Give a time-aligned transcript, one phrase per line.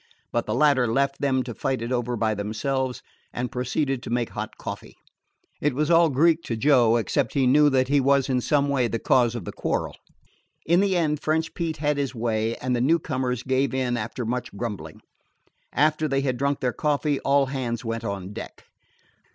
[0.31, 4.29] But the latter left them to fight it over by themselves, and proceeded to make
[4.31, 4.97] hot coffee.
[5.61, 8.87] It was all Greek to Joe, except he knew that he was in some way
[8.87, 9.95] the cause of the quarrel.
[10.65, 14.51] In the end French Pete had his way, and the newcomers gave in after much
[14.57, 15.03] grumbling.
[15.71, 18.63] After they had drunk their coffee, all hands went on deck.